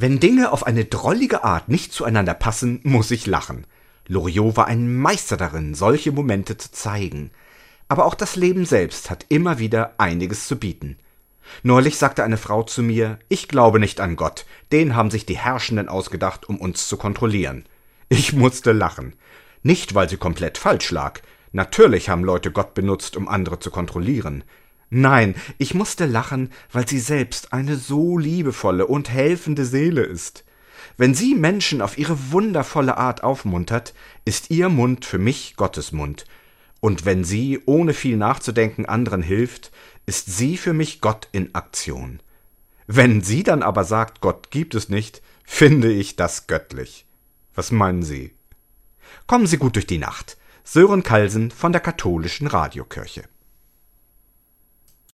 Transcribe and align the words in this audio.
Wenn 0.00 0.20
Dinge 0.20 0.52
auf 0.52 0.64
eine 0.64 0.84
drollige 0.84 1.42
Art 1.42 1.68
nicht 1.68 1.92
zueinander 1.92 2.34
passen, 2.34 2.78
muss 2.84 3.10
ich 3.10 3.26
lachen. 3.26 3.66
Loriot 4.06 4.56
war 4.56 4.68
ein 4.68 4.96
Meister 4.96 5.36
darin, 5.36 5.74
solche 5.74 6.12
Momente 6.12 6.56
zu 6.56 6.70
zeigen. 6.70 7.32
Aber 7.88 8.04
auch 8.04 8.14
das 8.14 8.36
Leben 8.36 8.64
selbst 8.64 9.10
hat 9.10 9.26
immer 9.28 9.58
wieder 9.58 9.94
einiges 9.98 10.46
zu 10.46 10.56
bieten. 10.56 10.98
Neulich 11.64 11.98
sagte 11.98 12.22
eine 12.22 12.36
Frau 12.36 12.62
zu 12.62 12.84
mir, 12.84 13.18
ich 13.28 13.48
glaube 13.48 13.80
nicht 13.80 13.98
an 13.98 14.14
Gott, 14.14 14.46
den 14.70 14.94
haben 14.94 15.10
sich 15.10 15.26
die 15.26 15.36
Herrschenden 15.36 15.88
ausgedacht, 15.88 16.48
um 16.48 16.60
uns 16.60 16.86
zu 16.86 16.96
kontrollieren. 16.96 17.64
Ich 18.08 18.32
musste 18.32 18.70
lachen. 18.70 19.14
Nicht, 19.64 19.96
weil 19.96 20.08
sie 20.08 20.16
komplett 20.16 20.58
falsch 20.58 20.92
lag. 20.92 21.22
Natürlich 21.50 22.08
haben 22.08 22.22
Leute 22.22 22.52
Gott 22.52 22.72
benutzt, 22.72 23.16
um 23.16 23.26
andere 23.26 23.58
zu 23.58 23.72
kontrollieren. 23.72 24.44
Nein, 24.90 25.34
ich 25.58 25.74
musste 25.74 26.06
lachen, 26.06 26.50
weil 26.72 26.88
sie 26.88 26.98
selbst 26.98 27.52
eine 27.52 27.76
so 27.76 28.16
liebevolle 28.16 28.86
und 28.86 29.10
helfende 29.10 29.64
Seele 29.64 30.02
ist. 30.02 30.44
Wenn 30.96 31.14
sie 31.14 31.34
Menschen 31.34 31.82
auf 31.82 31.98
ihre 31.98 32.32
wundervolle 32.32 32.96
Art 32.96 33.22
aufmuntert, 33.22 33.94
ist 34.24 34.50
ihr 34.50 34.68
Mund 34.68 35.04
für 35.04 35.18
mich 35.18 35.56
Gottes 35.56 35.92
Mund. 35.92 36.24
Und 36.80 37.04
wenn 37.04 37.24
sie, 37.24 37.60
ohne 37.66 37.92
viel 37.92 38.16
nachzudenken, 38.16 38.86
anderen 38.86 39.22
hilft, 39.22 39.70
ist 40.06 40.36
sie 40.36 40.56
für 40.56 40.72
mich 40.72 41.00
Gott 41.00 41.28
in 41.32 41.54
Aktion. 41.54 42.20
Wenn 42.86 43.20
sie 43.22 43.42
dann 43.42 43.62
aber 43.62 43.84
sagt, 43.84 44.20
Gott 44.20 44.50
gibt 44.50 44.74
es 44.74 44.88
nicht, 44.88 45.20
finde 45.44 45.92
ich 45.92 46.16
das 46.16 46.46
göttlich. 46.46 47.06
Was 47.54 47.70
meinen 47.70 48.02
Sie? 48.02 48.34
Kommen 49.26 49.46
Sie 49.46 49.58
gut 49.58 49.74
durch 49.74 49.86
die 49.86 49.98
Nacht. 49.98 50.36
Sören 50.64 51.02
Kalsen 51.02 51.50
von 51.50 51.72
der 51.72 51.80
katholischen 51.80 52.46
Radiokirche. 52.46 53.24